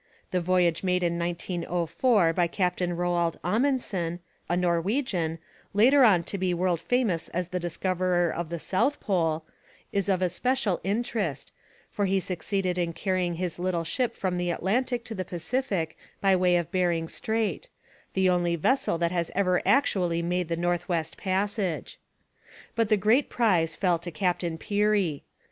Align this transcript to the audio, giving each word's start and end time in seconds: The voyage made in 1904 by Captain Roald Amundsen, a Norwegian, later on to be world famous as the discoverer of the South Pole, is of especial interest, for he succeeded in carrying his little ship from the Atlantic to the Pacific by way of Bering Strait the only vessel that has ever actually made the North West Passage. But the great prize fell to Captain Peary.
The 0.31 0.41
voyage 0.41 0.83
made 0.83 1.03
in 1.03 1.19
1904 1.19 2.33
by 2.33 2.47
Captain 2.47 2.97
Roald 2.97 3.37
Amundsen, 3.43 4.17
a 4.49 4.57
Norwegian, 4.57 5.37
later 5.75 6.03
on 6.03 6.23
to 6.23 6.39
be 6.39 6.55
world 6.55 6.81
famous 6.81 7.29
as 7.29 7.49
the 7.49 7.59
discoverer 7.59 8.31
of 8.33 8.49
the 8.49 8.57
South 8.57 8.99
Pole, 8.99 9.43
is 9.91 10.09
of 10.09 10.23
especial 10.23 10.81
interest, 10.83 11.53
for 11.91 12.05
he 12.07 12.19
succeeded 12.19 12.79
in 12.79 12.93
carrying 12.93 13.35
his 13.35 13.59
little 13.59 13.83
ship 13.83 14.15
from 14.15 14.39
the 14.39 14.49
Atlantic 14.49 15.03
to 15.05 15.13
the 15.13 15.23
Pacific 15.23 15.95
by 16.19 16.35
way 16.35 16.55
of 16.55 16.71
Bering 16.71 17.07
Strait 17.07 17.69
the 18.15 18.27
only 18.27 18.55
vessel 18.55 18.97
that 18.97 19.11
has 19.11 19.29
ever 19.35 19.61
actually 19.67 20.23
made 20.23 20.47
the 20.47 20.57
North 20.57 20.89
West 20.89 21.15
Passage. 21.15 21.99
But 22.73 22.89
the 22.89 22.97
great 22.97 23.29
prize 23.29 23.75
fell 23.75 23.99
to 23.99 24.09
Captain 24.09 24.57
Peary. 24.57 25.25